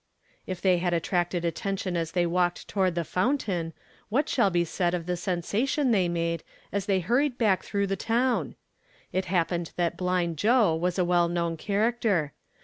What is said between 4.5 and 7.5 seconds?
said of the sensation they made as they hurried